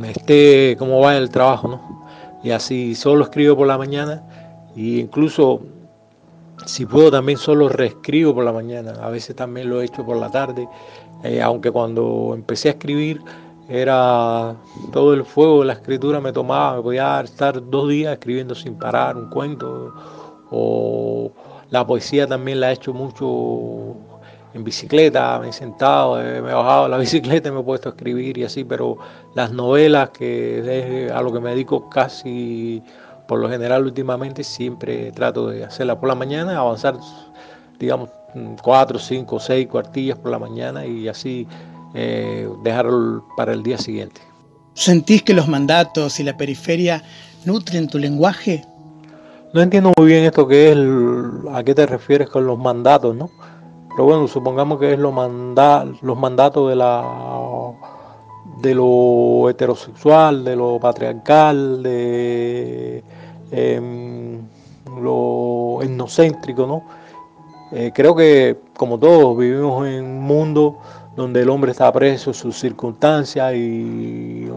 esté, 0.05 0.77
cómo 0.79 1.01
va 1.01 1.17
el 1.17 1.31
trabajo, 1.31 1.69
¿no? 1.69 2.09
Y 2.43 2.51
así 2.51 2.95
solo 2.95 3.25
escribo 3.25 3.57
por 3.57 3.67
la 3.67 3.79
mañana 3.79 4.23
e 4.77 5.01
incluso 5.01 5.61
si 6.67 6.87
puedo 6.87 7.11
también 7.11 7.39
solo 7.39 7.69
reescribo 7.69 8.35
por 8.35 8.45
la 8.45 8.53
mañana, 8.53 8.93
a 9.03 9.11
veces 9.11 9.35
también 9.35 9.69
lo 9.69 9.81
he 9.81 9.87
hecho 9.87 10.05
por 10.05 10.17
la 10.17 10.31
tarde, 10.31 10.69
eh, 11.25 11.41
aunque 11.41 11.71
cuando 11.71 12.33
empecé 12.35 12.69
a 12.69 12.73
escribir 12.73 13.21
era 13.69 14.57
todo 14.93 15.15
el 15.15 15.25
fuego 15.25 15.61
de 15.61 15.67
la 15.67 15.73
escritura 15.75 16.21
me 16.21 16.33
tomaba, 16.33 16.77
me 16.77 16.83
podía 16.83 17.21
estar 17.21 17.69
dos 17.69 17.89
días 17.89 18.15
escribiendo 18.15 18.55
sin 18.55 18.77
parar 18.77 19.17
un 19.17 19.29
cuento 19.29 19.93
o 20.51 21.31
la 21.71 21.87
poesía 21.87 22.27
también 22.27 22.61
la 22.61 22.71
he 22.71 22.75
hecho 22.75 22.95
mucho 22.95 23.95
en 24.55 24.65
bicicleta, 24.65 25.39
me 25.39 25.51
he 25.51 25.53
sentado, 25.53 26.17
me 26.17 26.39
he 26.39 26.41
bajado 26.41 26.89
la 26.89 26.99
bicicleta 27.07 27.49
y 27.49 27.53
me 27.53 27.61
he 27.61 27.63
puesto 27.63 27.89
a 27.89 27.93
escribir 27.93 28.39
y 28.39 28.45
así, 28.45 28.65
pero 28.65 28.99
las 29.35 29.53
novelas, 29.53 30.11
que 30.11 31.07
es 31.07 31.13
a 31.13 31.21
lo 31.23 31.33
que 31.33 31.41
me 31.41 31.51
dedico 31.51 31.89
casi 31.89 32.83
por 33.27 33.41
lo 33.41 33.51
general 33.51 33.85
últimamente, 33.85 34.43
siempre 34.43 35.13
trato 35.13 35.49
de 35.49 35.65
hacerlas 35.65 35.99
por 35.99 36.09
la 36.09 36.15
mañana, 36.15 36.57
avanzar, 36.59 36.97
digamos, 37.79 38.09
cuatro, 38.63 38.99
cinco, 38.99 39.39
seis 39.39 39.69
cuartillas 39.69 40.19
por 40.19 40.31
la 40.31 40.39
mañana 40.39 40.87
y 40.87 41.09
así 41.09 41.47
eh, 41.95 42.49
dejarlo 42.63 43.27
para 43.37 43.53
el 43.53 43.63
día 43.63 43.79
siguiente. 43.79 44.21
¿Sentís 44.75 45.23
que 45.23 45.35
los 45.35 45.49
mandatos 45.49 46.21
y 46.21 46.25
la 46.25 46.37
periferia 46.37 47.03
nutren 47.45 47.89
tu 47.89 47.99
lenguaje? 47.99 48.65
No 49.53 49.61
entiendo 49.63 49.93
muy 49.97 50.07
bien 50.07 50.25
esto 50.25 50.47
que 50.47 50.73
es, 50.73 50.79
a 51.53 51.63
qué 51.65 51.75
te 51.75 51.87
refieres 51.87 52.29
con 52.29 52.47
los 52.47 52.59
mandatos, 52.59 53.17
¿no? 53.17 53.31
Pero 53.99 54.07
bueno, 54.07 54.29
supongamos 54.29 54.79
que 54.79 54.93
es 54.93 54.99
los, 55.01 55.13
los 56.03 56.17
mandatos 56.17 56.69
de 56.69 56.77
la 56.77 57.73
de 58.63 58.73
lo 58.73 59.51
heterosexual, 59.51 60.45
de 60.45 60.55
lo 60.55 60.79
patriarcal, 60.79 61.83
de 61.83 63.03
em, 63.51 64.41
lo 65.03 65.81
etnocéntrico, 65.83 66.65
¿no? 66.65 66.85
Eh, 67.73 67.91
creo 67.93 68.15
que 68.15 68.57
como 68.77 69.01
todos 69.01 69.37
vivimos 69.37 69.85
en 69.89 70.05
un 70.05 70.23
mundo 70.23 70.79
donde 71.17 71.43
el 71.43 71.51
hombre 71.51 71.73
está 71.73 71.93
preso 71.93 72.31
en 72.31 72.35
sus 72.35 72.57
circunstancias 72.57 73.53
y 73.57 74.49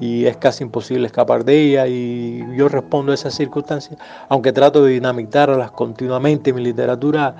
y 0.00 0.26
es 0.26 0.36
casi 0.36 0.64
imposible 0.64 1.06
escapar 1.06 1.44
de 1.44 1.60
ella 1.60 1.86
y 1.86 2.44
yo 2.56 2.68
respondo 2.68 3.12
a 3.12 3.14
esas 3.14 3.34
circunstancias, 3.34 3.98
aunque 4.28 4.52
trato 4.52 4.84
de 4.84 4.92
dinamitarlas 4.92 5.70
continuamente 5.70 6.50
en 6.50 6.56
mi 6.56 6.62
literatura, 6.62 7.34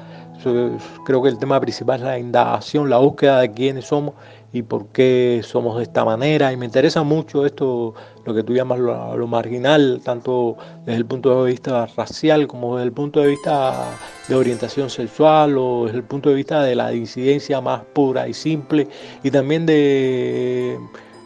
creo 1.05 1.23
que 1.23 1.29
el 1.29 1.39
tema 1.39 1.61
principal 1.61 2.01
es 2.01 2.07
la 2.07 2.19
indagación, 2.19 2.91
la 2.91 2.99
búsqueda 2.99 3.41
de 3.41 3.53
quiénes 3.53 3.87
somos 3.87 4.15
y 4.53 4.63
por 4.63 4.87
qué 4.89 5.41
somos 5.45 5.77
de 5.77 5.83
esta 5.83 6.05
manera. 6.05 6.53
Y 6.53 6.57
me 6.57 6.67
interesa 6.67 7.03
mucho 7.03 7.45
esto, 7.45 7.95
lo 8.25 8.35
que 8.35 8.43
tú 8.43 8.55
llamas 8.55 8.79
lo, 8.79 9.27
marginal, 9.27 10.01
tanto 10.05 10.57
desde 10.85 10.99
el 10.99 11.07
punto 11.07 11.45
de 11.45 11.51
vista 11.51 11.87
racial 11.97 12.47
como 12.47 12.77
desde 12.77 12.87
el 12.87 12.93
punto 12.93 13.21
de 13.21 13.29
vista 13.29 13.91
de 14.29 14.35
orientación 14.35 14.91
sexual 14.91 15.57
o 15.59 15.87
desde 15.87 15.99
el 15.99 16.05
punto 16.05 16.29
de 16.29 16.37
vista 16.37 16.63
de 16.63 16.75
la 16.75 16.91
disidencia 16.91 17.61
más 17.61 17.83
pura 17.93 18.29
y 18.29 18.35
simple 18.35 18.89
y 19.23 19.31
también 19.31 19.67
de 19.67 20.79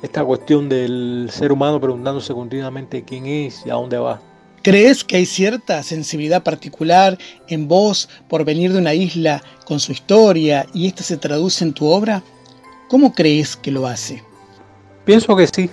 esta 0.03 0.25
cuestión 0.25 0.69
del 0.69 1.29
ser 1.31 1.53
humano 1.53 1.81
preguntándose 1.81 2.33
continuamente 2.33 3.05
quién 3.05 3.27
es 3.27 3.67
y 3.67 3.71
a 3.71 3.75
dónde 3.75 3.99
va. 3.99 4.28
¿Crees 4.69 5.03
que 5.03 5.17
hay 5.17 5.25
cierta 5.25 5.83
sensibilidad 5.83 6.43
particular 6.43 7.17
en 7.49 7.69
vos 7.69 8.07
por 8.29 8.45
venir 8.45 8.71
de 8.71 8.79
una 8.79 8.93
isla 8.93 9.43
con 9.65 9.81
su 9.81 9.93
historia 9.93 10.67
y 10.75 10.87
esta 10.87 11.03
se 11.03 11.17
traduce 11.17 11.65
en 11.65 11.73
tu 11.73 11.87
obra? 11.87 12.23
¿Cómo 12.91 13.15
crees 13.15 13.57
que 13.57 13.71
lo 13.71 13.87
hace? 13.87 14.23
Pienso 15.07 15.35
que 15.35 15.47
sí. 15.47 15.71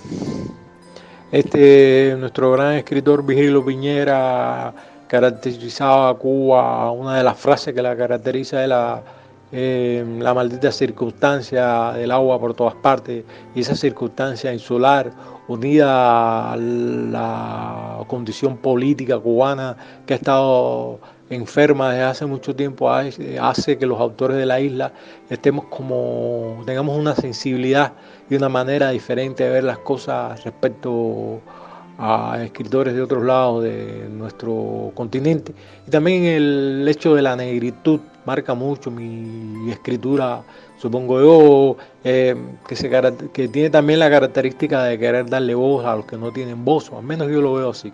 Este, 1.29 2.15
nuestro 2.17 2.53
gran 2.53 2.75
escritor 2.75 3.25
Vigilio 3.25 3.65
Piñera 3.65 4.73
caracterizaba 5.09 6.11
a 6.11 6.13
Cuba, 6.13 6.89
una 6.91 7.17
de 7.17 7.23
las 7.25 7.37
frases 7.37 7.73
que 7.73 7.81
la 7.81 7.97
caracteriza 7.97 8.63
es 8.63 8.69
la 8.69 9.03
Em, 9.51 10.19
la 10.19 10.33
maldita 10.33 10.71
circunstancia 10.71 11.93
del 11.93 12.11
agua 12.11 12.39
por 12.39 12.55
todas 12.55 12.73
partes 12.75 13.23
y 13.53 13.61
esa 13.61 13.75
circunstancia 13.75 14.51
insular 14.51 15.11
unida 15.47 16.53
a 16.53 16.57
la 16.57 18.03
condición 18.07 18.57
política 18.57 19.19
cubana 19.19 19.77
que 20.05 20.13
ha 20.13 20.17
estado 20.17 20.99
enferma 21.29 21.91
desde 21.91 22.03
hace 22.03 22.25
mucho 22.25 22.55
tiempo 22.55 22.89
hace 22.89 23.77
que 23.77 23.85
los 23.85 23.99
autores 23.99 24.37
de 24.37 24.45
la 24.45 24.59
isla 24.59 24.93
estemos 25.29 25.65
como 25.65 26.61
tengamos 26.65 26.97
una 26.97 27.15
sensibilidad 27.15 27.93
y 28.29 28.35
una 28.35 28.49
manera 28.49 28.91
diferente 28.91 29.43
de 29.43 29.49
ver 29.49 29.63
las 29.63 29.79
cosas 29.79 30.43
respecto 30.43 31.41
a 31.97 32.43
escritores 32.43 32.93
de 32.93 33.01
otros 33.01 33.23
lados 33.23 33.63
de 33.63 34.07
nuestro 34.09 34.91
continente. 34.93 35.53
Y 35.87 35.91
también 35.91 36.25
el 36.25 36.85
hecho 36.87 37.15
de 37.15 37.21
la 37.21 37.35
negritud 37.35 38.01
marca 38.25 38.53
mucho 38.53 38.91
mi 38.91 39.71
escritura, 39.71 40.43
supongo 40.77 41.21
yo, 41.21 41.77
eh, 42.03 42.35
que, 42.67 42.75
se, 42.75 42.89
que 43.33 43.47
tiene 43.47 43.69
también 43.69 43.99
la 43.99 44.09
característica 44.09 44.83
de 44.83 44.99
querer 44.99 45.29
darle 45.29 45.55
voz 45.55 45.85
a 45.85 45.95
los 45.95 46.05
que 46.05 46.17
no 46.17 46.31
tienen 46.31 46.63
voz, 46.65 46.91
o 46.91 46.97
al 46.97 47.03
menos 47.03 47.29
yo 47.29 47.41
lo 47.41 47.53
veo 47.53 47.69
así. 47.69 47.93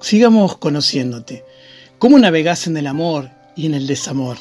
Sigamos 0.00 0.56
conociéndote. 0.56 1.44
¿Cómo 1.98 2.18
navegas 2.18 2.66
en 2.66 2.76
el 2.76 2.86
amor 2.86 3.30
y 3.56 3.66
en 3.66 3.74
el 3.74 3.86
desamor? 3.86 4.36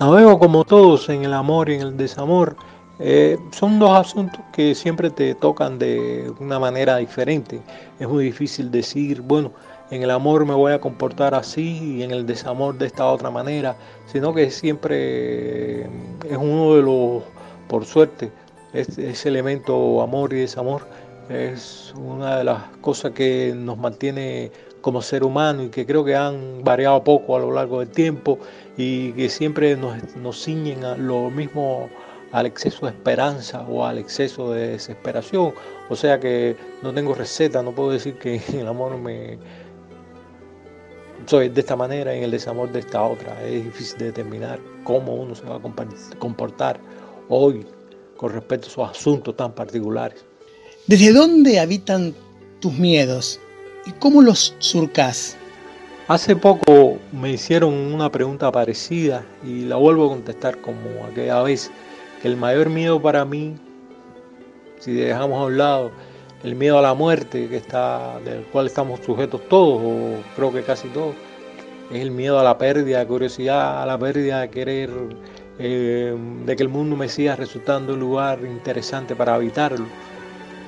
Navego 0.00 0.38
como 0.38 0.64
todos 0.64 1.08
en 1.08 1.24
el 1.24 1.32
amor 1.32 1.70
y 1.70 1.74
en 1.74 1.82
el 1.82 1.96
desamor 1.96 2.56
eh, 2.98 3.38
son 3.52 3.78
dos 3.78 3.96
asuntos 3.96 4.40
que 4.52 4.74
siempre 4.74 5.10
te 5.10 5.34
tocan 5.34 5.78
de 5.78 6.32
una 6.40 6.58
manera 6.58 6.96
diferente. 6.96 7.60
Es 7.98 8.08
muy 8.08 8.24
difícil 8.24 8.70
decir, 8.70 9.20
bueno, 9.20 9.52
en 9.90 10.02
el 10.02 10.10
amor 10.10 10.46
me 10.46 10.54
voy 10.54 10.72
a 10.72 10.80
comportar 10.80 11.34
así 11.34 11.96
y 11.98 12.02
en 12.02 12.10
el 12.10 12.26
desamor 12.26 12.78
de 12.78 12.86
esta 12.86 13.10
otra 13.10 13.30
manera, 13.30 13.76
sino 14.06 14.34
que 14.34 14.50
siempre 14.50 15.82
es 15.82 16.36
uno 16.38 16.74
de 16.74 16.82
los, 16.82 17.22
por 17.68 17.84
suerte, 17.84 18.30
ese 18.72 19.28
elemento 19.28 20.02
amor 20.02 20.32
y 20.32 20.38
desamor 20.38 20.82
es 21.28 21.94
una 21.96 22.38
de 22.38 22.44
las 22.44 22.62
cosas 22.80 23.12
que 23.12 23.54
nos 23.56 23.78
mantiene 23.78 24.50
como 24.80 25.00
ser 25.00 25.24
humano 25.24 25.62
y 25.62 25.68
que 25.68 25.86
creo 25.86 26.04
que 26.04 26.14
han 26.14 26.62
variado 26.62 27.02
poco 27.04 27.36
a 27.36 27.38
lo 27.38 27.52
largo 27.52 27.80
del 27.80 27.88
tiempo 27.88 28.38
y 28.76 29.12
que 29.12 29.28
siempre 29.28 29.76
nos, 29.76 30.16
nos 30.16 30.44
ciñen 30.44 30.84
a 30.84 30.96
lo 30.96 31.30
mismo 31.30 31.88
al 32.32 32.46
exceso 32.46 32.86
de 32.86 32.92
esperanza 32.92 33.62
o 33.62 33.86
al 33.86 33.96
exceso 33.96 34.52
de 34.52 34.68
desesperación. 34.68 35.54
O 35.88 35.96
sea 35.96 36.18
que 36.18 36.56
no 36.82 36.92
tengo 36.92 37.14
receta, 37.14 37.62
no 37.62 37.72
puedo 37.72 37.92
decir 37.92 38.18
que 38.18 38.42
el 38.52 38.66
amor 38.66 38.98
me 38.98 39.38
soy 41.26 41.48
de 41.48 41.60
esta 41.60 41.76
manera 41.76 42.14
y 42.14 42.18
en 42.18 42.24
el 42.24 42.30
desamor 42.30 42.70
de 42.72 42.80
esta 42.80 43.02
otra. 43.02 43.42
Es 43.42 43.64
difícil 43.64 43.98
determinar 43.98 44.60
cómo 44.84 45.14
uno 45.14 45.34
se 45.34 45.44
va 45.44 45.56
a 45.56 45.60
comportar 46.18 46.78
hoy 47.28 47.66
con 48.16 48.32
respecto 48.32 48.66
a 48.66 48.70
esos 48.70 48.90
asuntos 48.90 49.36
tan 49.36 49.52
particulares. 49.52 50.24
¿Desde 50.86 51.12
dónde 51.12 51.60
habitan 51.60 52.14
tus 52.60 52.72
miedos 52.74 53.40
y 53.86 53.92
cómo 53.92 54.22
los 54.22 54.54
surcas? 54.58 55.36
Hace 56.06 56.36
poco 56.36 56.98
me 57.12 57.32
hicieron 57.32 57.72
una 57.72 58.12
pregunta 58.12 58.52
parecida 58.52 59.24
y 59.42 59.62
la 59.64 59.76
vuelvo 59.76 60.06
a 60.06 60.08
contestar 60.10 60.60
como 60.60 61.06
aquella 61.10 61.42
vez, 61.42 61.70
que 62.20 62.28
el 62.28 62.36
mayor 62.36 62.68
miedo 62.68 63.00
para 63.00 63.24
mí, 63.24 63.56
si 64.80 64.92
dejamos 64.92 65.40
a 65.40 65.44
un 65.46 65.56
lado 65.56 65.90
el 66.44 66.54
miedo 66.54 66.78
a 66.78 66.82
la 66.82 66.92
muerte, 66.92 67.48
que 67.48 67.56
está, 67.56 68.20
del 68.20 68.42
cual 68.44 68.66
estamos 68.66 69.00
sujetos 69.00 69.40
todos, 69.48 69.80
o 69.82 70.22
creo 70.36 70.52
que 70.52 70.62
casi 70.62 70.88
todos, 70.88 71.14
es 71.90 72.00
el 72.00 72.10
miedo 72.10 72.38
a 72.38 72.44
la 72.44 72.58
pérdida, 72.58 72.98
de 72.98 73.06
curiosidad, 73.06 73.82
a 73.82 73.86
la 73.86 73.98
pérdida 73.98 74.42
de 74.42 74.50
querer, 74.50 74.90
eh, 75.58 76.14
de 76.44 76.56
que 76.56 76.62
el 76.62 76.68
mundo 76.68 76.96
me 76.96 77.08
siga 77.08 77.34
resultando 77.34 77.94
un 77.94 78.00
lugar 78.00 78.40
interesante 78.44 79.16
para 79.16 79.34
habitarlo, 79.34 79.86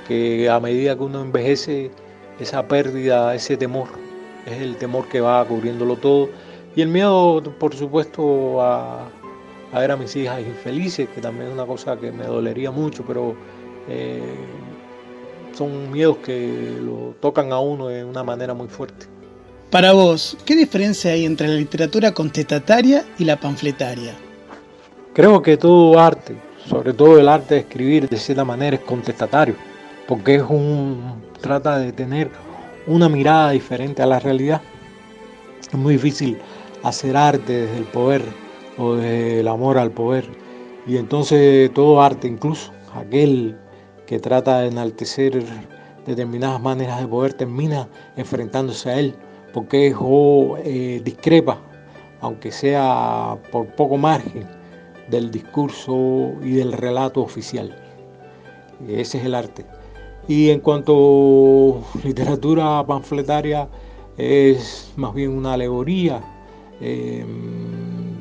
que 0.09 0.49
a 0.49 0.59
medida 0.61 0.97
que 0.97 1.03
uno 1.03 1.21
envejece, 1.21 1.91
esa 2.41 2.67
pérdida, 2.67 3.35
ese 3.35 3.57
temor, 3.59 3.89
es 4.47 4.61
el 4.63 4.77
temor 4.77 5.09
que 5.09 5.21
va 5.21 5.45
cubriéndolo 5.45 5.97
todo. 5.97 6.31
Y 6.75 6.83
el 6.83 6.89
miedo, 6.89 7.43
por 7.59 7.75
supuesto, 7.75 8.63
a, 8.63 9.09
ver 9.75 9.91
a 9.91 9.97
mis 9.97 10.15
hijas 10.17 10.41
infelices, 10.41 11.09
que 11.15 11.21
también 11.21 11.49
es 11.49 11.55
una 11.55 11.67
cosa 11.67 11.99
que 11.99 12.13
me 12.13 12.25
dolería 12.25 12.71
mucho, 12.71 13.05
pero 13.07 13.35
eh, 13.89 14.23
son 15.57 15.91
miedos 15.91 16.19
que 16.19 16.79
lo 16.83 17.15
tocan 17.21 17.53
a 17.53 17.59
uno 17.59 17.89
de 17.89 18.05
una 18.05 18.23
manera 18.23 18.55
muy 18.55 18.69
fuerte. 18.69 19.07
Para 19.71 19.93
vos, 19.93 20.37
¿qué 20.45 20.55
diferencia 20.55 21.13
hay 21.13 21.25
entre 21.25 21.49
la 21.49 21.55
literatura 21.55 22.13
contestataria 22.13 23.05
y 23.19 23.25
la 23.25 23.41
panfletaria? 23.41 24.15
Creo 25.13 25.43
que 25.43 25.57
todo 25.57 25.99
arte, 25.99 26.37
sobre 26.69 26.93
todo 26.93 27.19
el 27.19 27.29
arte 27.29 27.55
de 27.55 27.61
escribir 27.61 28.09
de 28.09 28.17
cierta 28.17 28.45
manera, 28.45 28.77
es 28.77 28.83
contestatario, 28.83 29.57
porque 30.07 30.37
es 30.37 30.43
un 30.49 31.23
trata 31.41 31.79
de 31.79 31.93
tener 31.93 32.31
una 32.87 33.09
mirada 33.09 33.51
diferente 33.51 34.03
a 34.03 34.07
la 34.07 34.21
realidad. 34.21 34.61
Es 35.69 35.75
muy 35.75 35.95
difícil 35.95 36.39
hacer 36.83 37.17
arte 37.17 37.63
desde 37.63 37.79
el 37.79 37.85
poder 37.85 38.23
o 38.79 38.95
desde 38.95 39.41
el 39.41 39.49
amor 39.49 39.79
al 39.79 39.91
poder. 39.91 40.27
Y 40.87 40.97
entonces 40.97 41.73
todo 41.75 42.01
arte, 42.01 42.29
incluso 42.29 42.73
aquel 42.95 43.57
que 44.07 44.19
trata 44.19 44.61
de 44.61 44.69
enaltecer 44.69 45.43
determinadas 46.07 46.61
maneras 46.61 47.01
de 47.01 47.09
poder, 47.09 47.35
termina 47.35 47.89
enfrentándose 48.17 48.91
a 48.91 48.99
él, 48.99 49.15
porque 49.53 49.95
o 49.99 50.57
eh, 50.59 51.01
discrepa, 51.05 51.61
aunque 52.21 52.53
sea 52.53 53.37
por 53.51 53.67
poco 53.75 53.97
margen, 53.97 54.47
del 55.11 55.31
discurso 55.31 56.33
y 56.43 56.53
del 56.53 56.73
relato 56.73 57.23
oficial. 57.23 57.77
Ese 58.89 59.19
es 59.19 59.25
el 59.25 59.35
arte. 59.35 59.65
Y 60.29 60.51
en 60.51 60.61
cuanto 60.61 61.83
a 61.95 62.07
literatura 62.07 62.85
panfletaria, 62.87 63.69
es 64.17 64.93
más 64.97 65.15
bien 65.15 65.37
una 65.37 65.55
alegoría. 65.55 66.21
Em, 66.81 68.17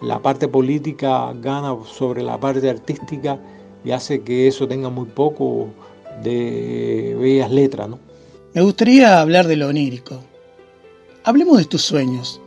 la 0.00 0.20
parte 0.20 0.48
política 0.48 1.32
gana 1.34 1.76
sobre 1.84 2.22
la 2.22 2.38
parte 2.40 2.68
artística 2.68 3.38
y 3.84 3.90
hace 3.90 4.22
que 4.22 4.48
eso 4.48 4.68
tenga 4.68 4.90
muy 4.90 5.06
poco 5.06 5.68
de 6.22 7.16
bellas 7.18 7.50
letras. 7.50 7.88
¿no? 7.88 7.98
Me 8.54 8.62
gustaría 8.62 9.20
hablar 9.20 9.46
de 9.46 9.56
lo 9.56 9.68
onírico. 9.68 10.22
Hablemos 11.24 11.58
de 11.58 11.64
tus 11.64 11.82
sueños. 11.82 12.40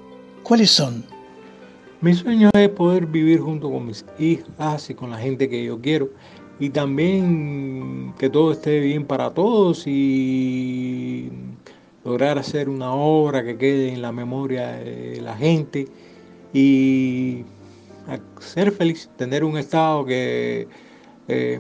¿Cuáles 0.43 0.71
son? 0.71 1.03
Mi 2.01 2.13
sueño 2.13 2.49
es 2.53 2.69
poder 2.69 3.05
vivir 3.05 3.39
junto 3.39 3.71
con 3.71 3.87
mis 3.87 4.05
hijas 4.19 4.89
y 4.89 4.93
con 4.93 5.09
la 5.11 5.17
gente 5.17 5.49
que 5.49 5.63
yo 5.63 5.79
quiero 5.79 6.09
y 6.59 6.69
también 6.69 8.13
que 8.17 8.29
todo 8.29 8.51
esté 8.51 8.79
bien 8.79 9.05
para 9.05 9.31
todos 9.31 9.83
y 9.87 11.29
lograr 12.03 12.37
hacer 12.37 12.69
una 12.69 12.93
obra 12.93 13.43
que 13.43 13.57
quede 13.57 13.89
en 13.89 14.01
la 14.01 14.11
memoria 14.11 14.73
de 14.73 15.19
la 15.21 15.35
gente 15.35 15.87
y 16.53 17.43
ser 18.39 18.71
feliz, 18.71 19.09
tener 19.17 19.43
un 19.43 19.57
estado 19.57 20.05
que 20.05 20.67
eh, 21.27 21.59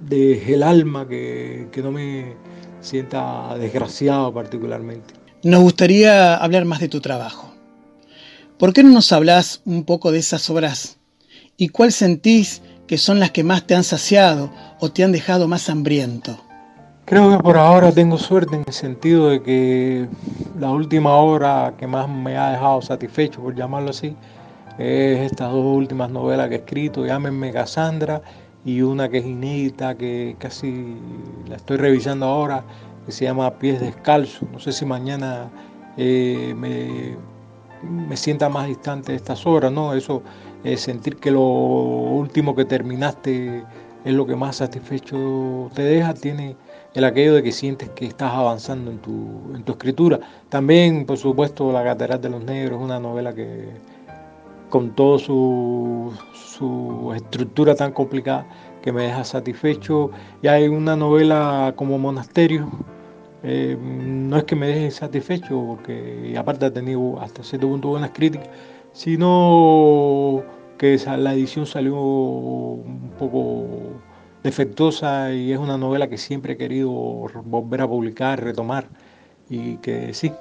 de 0.00 0.54
el 0.54 0.62
alma 0.62 1.08
que, 1.08 1.68
que 1.72 1.82
no 1.82 1.90
me 1.90 2.34
sienta 2.80 3.56
desgraciado 3.58 4.32
particularmente. 4.32 5.14
Nos 5.42 5.62
gustaría 5.62 6.36
hablar 6.36 6.64
más 6.64 6.80
de 6.80 6.88
tu 6.88 7.00
trabajo. 7.00 7.52
¿Por 8.58 8.72
qué 8.72 8.82
no 8.82 8.90
nos 8.90 9.12
hablas 9.12 9.62
un 9.64 9.84
poco 9.84 10.12
de 10.12 10.18
esas 10.18 10.48
obras 10.48 10.98
y 11.56 11.68
cuál 11.68 11.92
sentís 11.92 12.62
que 12.86 12.98
son 12.98 13.18
las 13.18 13.30
que 13.30 13.44
más 13.44 13.66
te 13.66 13.74
han 13.74 13.84
saciado 13.84 14.50
o 14.80 14.90
te 14.90 15.04
han 15.04 15.12
dejado 15.12 15.48
más 15.48 15.68
hambriento? 15.68 16.38
Creo 17.06 17.36
que 17.36 17.42
por 17.42 17.58
ahora 17.58 17.92
tengo 17.92 18.16
suerte 18.16 18.56
en 18.56 18.64
el 18.66 18.72
sentido 18.72 19.28
de 19.28 19.42
que 19.42 20.08
la 20.58 20.70
última 20.70 21.12
obra 21.16 21.74
que 21.76 21.86
más 21.86 22.08
me 22.08 22.36
ha 22.38 22.52
dejado 22.52 22.80
satisfecho, 22.80 23.42
por 23.42 23.54
llamarlo 23.54 23.90
así, 23.90 24.16
es 24.78 25.20
estas 25.30 25.52
dos 25.52 25.64
últimas 25.64 26.10
novelas 26.10 26.48
que 26.48 26.54
he 26.54 26.58
escrito, 26.58 27.04
Llámenme 27.04 27.52
Cassandra 27.52 28.22
y 28.64 28.82
una 28.82 29.08
que 29.08 29.18
es 29.18 29.26
inédita, 29.26 29.94
que 29.96 30.36
casi 30.38 30.96
la 31.48 31.56
estoy 31.56 31.76
revisando 31.76 32.26
ahora, 32.26 32.64
que 33.06 33.12
se 33.12 33.24
llama 33.24 33.50
Pies 33.58 33.80
Descalzos. 33.80 34.48
No 34.50 34.58
sé 34.58 34.72
si 34.72 34.86
mañana 34.86 35.50
eh, 35.96 36.54
me, 36.56 37.16
me, 37.82 38.16
sienta 38.16 38.48
más 38.48 38.66
distante 38.66 39.12
de 39.12 39.16
estas 39.16 39.46
obras, 39.46 39.70
¿no? 39.70 39.94
Eso, 39.94 40.22
es 40.64 40.80
sentir 40.80 41.16
que 41.16 41.30
lo 41.30 41.42
último 41.42 42.56
que 42.56 42.64
terminaste 42.64 43.62
es 44.04 44.14
lo 44.14 44.26
que 44.26 44.34
más 44.34 44.56
satisfecho 44.56 45.70
te 45.74 45.82
deja, 45.82 46.14
tiene 46.14 46.56
el 46.94 47.04
aquello 47.04 47.34
de 47.34 47.42
que 47.42 47.52
sientes 47.52 47.90
que 47.90 48.06
estás 48.06 48.32
avanzando 48.32 48.90
en 48.90 48.98
tu, 48.98 49.54
en 49.54 49.62
tu 49.62 49.72
escritura. 49.72 50.20
También, 50.48 51.04
por 51.04 51.18
supuesto, 51.18 51.70
La 51.72 51.84
Catedral 51.84 52.20
de 52.20 52.30
los 52.30 52.44
Negros 52.44 52.80
una 52.80 52.98
novela 52.98 53.34
que 53.34 53.68
con 54.70 54.94
toda 54.94 55.18
su, 55.18 56.12
estructura 57.16 57.74
tan 57.74 57.92
complicada 57.92 58.46
que 58.82 58.92
me 58.92 59.04
deja 59.04 59.24
satisfecho. 59.24 60.10
Y 60.42 60.48
hay 60.48 60.68
una 60.68 60.96
novela 60.96 61.74
como 61.76 61.98
Monasterio, 61.98 62.70
eh, 63.42 63.76
no 63.78 64.38
es 64.38 64.44
que 64.44 64.56
me 64.56 64.68
deje 64.68 64.90
satisfecho, 64.90 65.62
porque 65.66 66.34
aparte 66.38 66.66
ha 66.66 66.72
tenido 66.72 67.20
hasta 67.20 67.42
cierto 67.42 67.68
punto 67.68 67.88
buenas 67.88 68.10
críticas, 68.10 68.48
sino 68.92 70.42
que 70.78 70.98
la 71.18 71.34
edición 71.34 71.66
salió 71.66 71.94
un 71.96 73.12
poco 73.18 73.66
defectuosa 74.42 75.32
y 75.32 75.52
es 75.52 75.58
una 75.58 75.76
novela 75.78 76.08
que 76.08 76.18
siempre 76.18 76.54
he 76.54 76.56
querido 76.56 76.90
volver 76.90 77.82
a 77.82 77.88
publicar, 77.88 78.42
retomar, 78.42 78.88
y 79.48 79.76
que 79.76 80.14
sí, 80.14 80.32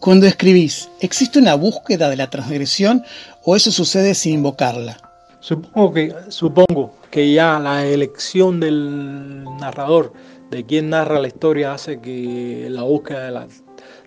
cuando 0.00 0.26
escribís, 0.26 0.88
¿existe 1.00 1.38
una 1.38 1.54
búsqueda 1.54 2.08
de 2.08 2.16
la 2.16 2.30
transgresión 2.30 3.04
o 3.44 3.54
eso 3.54 3.70
sucede 3.70 4.14
sin 4.14 4.34
invocarla? 4.34 5.09
Supongo 5.40 5.92
que, 5.94 6.14
supongo 6.28 6.94
que 7.10 7.32
ya 7.32 7.58
la 7.58 7.86
elección 7.86 8.60
del 8.60 9.44
narrador, 9.58 10.12
de 10.50 10.66
quien 10.66 10.90
narra 10.90 11.18
la 11.18 11.28
historia, 11.28 11.72
hace 11.72 12.00
que 12.00 12.68
la 12.70 12.82
búsqueda 12.82 13.46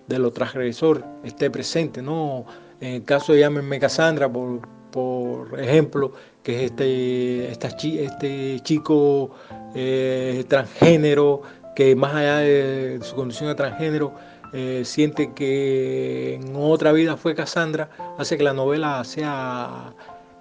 de, 0.06 0.18
lo 0.18 0.30
transgresor 0.30 1.04
esté 1.24 1.50
presente. 1.50 2.02
¿no? 2.02 2.44
En 2.80 2.94
el 2.94 3.04
caso 3.04 3.32
de 3.32 3.40
Llámenme 3.40 3.80
Cassandra, 3.80 4.32
por, 4.32 4.60
por 4.92 5.58
ejemplo, 5.60 6.12
que 6.44 6.64
es 6.64 6.70
este, 6.70 7.50
este 8.04 8.60
chico 8.60 9.30
eh, 9.74 10.44
transgénero, 10.46 11.42
que 11.74 11.96
más 11.96 12.14
allá 12.14 12.36
de 12.38 13.00
su 13.02 13.16
condición 13.16 13.48
de 13.48 13.56
transgénero, 13.56 14.14
eh, 14.52 14.82
siente 14.84 15.32
que 15.32 16.34
en 16.34 16.54
otra 16.54 16.92
vida 16.92 17.16
fue 17.16 17.34
Cassandra, 17.34 17.90
hace 18.18 18.36
que 18.38 18.44
la 18.44 18.52
novela 18.52 19.02
sea 19.02 19.94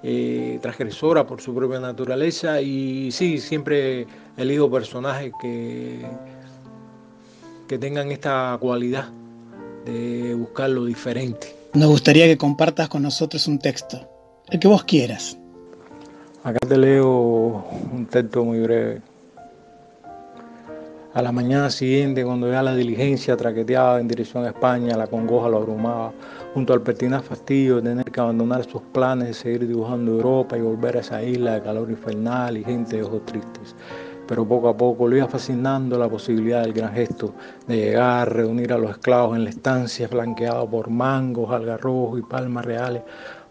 eh, 0.04 0.60
transgresora 0.62 1.26
por 1.26 1.42
su 1.42 1.56
propia 1.56 1.80
naturaleza 1.80 2.62
y 2.62 3.10
sí, 3.12 3.40
siempre 3.40 4.06
elijo 4.36 4.70
personajes 4.70 5.32
que, 5.42 6.06
que 7.68 7.78
tengan 7.78 8.12
esta 8.12 8.58
cualidad 8.60 9.10
de 9.86 10.36
buscar 10.36 10.70
lo 10.70 10.86
diferente. 10.86 11.56
Nos 11.74 11.90
gustaría 11.90 12.26
que 12.26 12.38
compartas 12.38 12.90
con 12.90 13.02
nosotros 13.02 13.48
un 13.48 13.60
texto, 13.60 14.08
el 14.50 14.60
que 14.60 14.68
vos 14.68 14.84
quieras. 14.84 15.38
Acá 16.44 16.60
te 16.68 16.78
leo 16.78 17.66
un 17.92 18.06
texto 18.10 18.44
muy 18.44 18.60
breve. 18.60 19.02
A 21.16 21.22
la 21.22 21.32
mañana 21.32 21.70
siguiente, 21.70 22.26
cuando 22.26 22.50
ya 22.50 22.64
la 22.64 22.74
diligencia 22.74 23.38
traqueteaba 23.38 24.00
en 24.00 24.08
dirección 24.08 24.46
a 24.46 24.48
España, 24.48 24.98
la 24.98 25.06
congoja 25.06 25.48
lo 25.48 25.58
abrumaba, 25.58 26.12
junto 26.56 26.74
al 26.74 26.82
pertinaz 26.82 27.24
fastidio 27.24 27.76
de 27.76 27.84
tener 27.84 28.06
que 28.06 28.20
abandonar 28.20 28.64
sus 28.64 28.82
planes 28.82 29.28
de 29.28 29.34
seguir 29.36 29.68
dibujando 29.68 30.14
Europa 30.14 30.58
y 30.58 30.62
volver 30.62 30.98
a 30.98 31.02
esa 31.02 31.22
isla 31.22 31.54
de 31.54 31.62
calor 31.62 31.92
infernal 31.92 32.58
y 32.58 32.64
gente 32.64 32.96
de 32.96 33.04
ojos 33.04 33.24
tristes. 33.28 33.76
Pero 34.28 34.48
poco 34.48 34.70
a 34.70 34.76
poco 34.76 35.08
lo 35.08 35.16
iba 35.16 35.28
fascinando 35.28 36.00
la 36.00 36.10
posibilidad 36.10 36.64
del 36.64 36.74
gran 36.74 36.94
gesto 36.94 37.36
de 37.68 37.78
llegar, 37.78 38.34
reunir 38.34 38.74
a 38.74 38.80
los 38.80 38.90
esclavos 38.90 39.38
en 39.38 39.44
la 39.44 39.52
estancia 39.52 40.08
flanqueada 40.08 40.66
por 40.66 40.90
mangos, 40.90 41.52
algarrobos 41.52 42.18
y 42.18 42.24
palmas 42.24 42.66
reales 42.66 43.04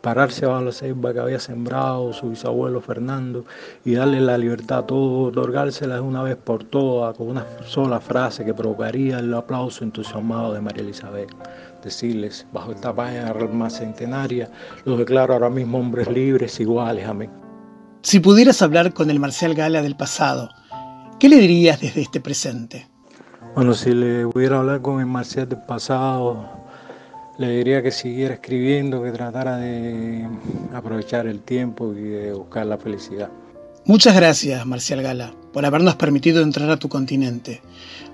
pararse 0.03 0.45
bajo 0.45 0.65
la 0.65 0.73
ceiba 0.73 1.13
que 1.13 1.21
había 1.21 1.39
sembrado 1.39 2.13
su 2.13 2.31
bisabuelo 2.31 2.81
Fernando 2.81 3.45
y 3.85 3.95
darle 3.95 4.21
la 4.21 4.37
libertad 4.37 4.79
a 4.79 4.87
todos, 4.87 5.29
otorgársela 5.29 5.95
de 5.95 6.01
una 6.01 6.23
vez 6.23 6.37
por 6.37 6.65
todas 6.65 7.17
con 7.17 7.29
una 7.29 7.47
sola 7.65 8.01
frase 8.01 8.45
que 8.45 8.53
provocaría 8.53 9.21
el 9.21 9.33
aplauso 9.33 9.85
entusiasmado 9.85 10.53
de 10.53 10.61
María 10.61 10.83
Elizabeth. 10.83 11.31
Decirles, 11.83 12.47
bajo 12.53 12.73
esta 12.73 12.95
palma 12.95 13.71
centenaria, 13.71 14.51
los 14.85 14.99
declaro 14.99 15.35
ahora 15.35 15.51
mismo 15.51 15.79
hombres 15.79 16.11
libres 16.11 16.61
iguales. 16.61 17.07
Amén. 17.07 17.31
Si 18.03 18.19
pudieras 18.19 18.61
hablar 18.63 18.93
con 18.93 19.11
el 19.11 19.21
Marcial 19.21 19.55
Gala 19.55 19.83
del 19.83 19.97
pasado, 19.97 20.49
¿qué 21.21 21.29
le 21.29 21.37
dirías 21.37 21.81
desde 21.81 22.03
este 22.03 22.21
presente? 22.21 22.89
Bueno, 23.55 23.75
si 23.75 23.93
le 23.93 24.27
pudiera 24.27 24.59
hablar 24.59 24.81
con 24.83 24.99
el 24.99 25.07
Marcial 25.07 25.49
del 25.49 25.61
pasado, 25.63 26.62
le 27.39 27.49
diría 27.49 27.83
que 27.83 27.91
siguiera 27.91 28.35
escribiendo, 28.35 29.03
que 29.03 29.11
tratara 29.11 29.57
de 29.57 30.27
aprovechar 30.75 31.27
el 31.27 31.41
tiempo 31.41 31.93
y 31.93 32.03
de 32.03 32.33
buscar 32.33 32.67
la 32.67 32.79
felicidad. 32.79 33.31
Muchas 33.85 34.15
gracias, 34.15 34.65
Marcial 34.65 35.03
Gala, 35.03 35.35
por 35.53 35.67
habernos 35.67 35.97
permitido 35.97 36.43
entrar 36.43 36.71
a 36.71 36.77
tu 36.77 36.89
continente. 36.89 37.63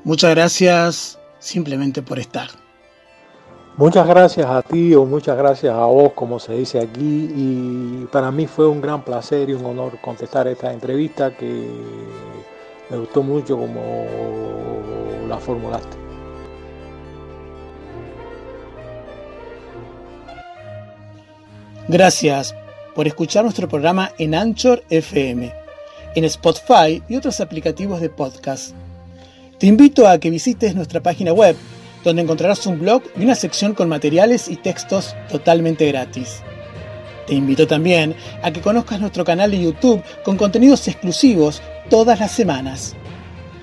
Muchas 0.04 0.30
gracias 0.30 1.18
simplemente 1.38 2.02
por 2.02 2.18
estar. 2.18 2.48
Muchas 3.76 4.08
gracias 4.08 4.46
a 4.46 4.62
ti 4.62 4.94
o 4.94 5.04
muchas 5.04 5.36
gracias 5.36 5.72
a 5.72 5.84
vos, 5.84 6.12
como 6.14 6.40
se 6.40 6.54
dice 6.54 6.80
aquí, 6.80 7.30
y 7.36 8.08
para 8.10 8.32
mí 8.32 8.46
fue 8.46 8.66
un 8.66 8.80
gran 8.80 9.04
placer 9.04 9.50
y 9.50 9.52
un 9.52 9.64
honor 9.64 10.00
contestar 10.00 10.48
esta 10.48 10.72
entrevista 10.72 11.36
que 11.36 11.68
me 12.90 12.96
gustó 12.96 13.22
mucho 13.22 13.56
como 13.56 14.06
la 15.28 15.38
formulaste. 15.38 16.07
Gracias 21.88 22.54
por 22.94 23.06
escuchar 23.06 23.44
nuestro 23.44 23.66
programa 23.66 24.12
en 24.18 24.34
Anchor 24.34 24.84
FM, 24.90 25.50
en 26.14 26.24
Spotify 26.24 27.02
y 27.08 27.16
otros 27.16 27.40
aplicativos 27.40 28.02
de 28.02 28.10
podcast. 28.10 28.74
Te 29.58 29.68
invito 29.68 30.06
a 30.06 30.18
que 30.18 30.28
visites 30.28 30.74
nuestra 30.74 31.02
página 31.02 31.32
web, 31.32 31.56
donde 32.04 32.20
encontrarás 32.20 32.66
un 32.66 32.78
blog 32.78 33.02
y 33.16 33.24
una 33.24 33.34
sección 33.34 33.72
con 33.72 33.88
materiales 33.88 34.50
y 34.50 34.56
textos 34.56 35.16
totalmente 35.30 35.86
gratis. 35.86 36.42
Te 37.26 37.34
invito 37.34 37.66
también 37.66 38.14
a 38.42 38.50
que 38.50 38.60
conozcas 38.60 39.00
nuestro 39.00 39.24
canal 39.24 39.50
de 39.50 39.62
YouTube 39.62 40.02
con 40.24 40.36
contenidos 40.36 40.86
exclusivos 40.88 41.62
todas 41.88 42.20
las 42.20 42.32
semanas. 42.32 42.96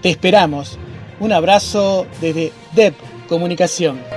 Te 0.02 0.10
esperamos. 0.10 0.80
Un 1.20 1.32
abrazo 1.32 2.08
desde 2.22 2.52
DEP 2.74 2.96
Comunicación. 3.30 4.15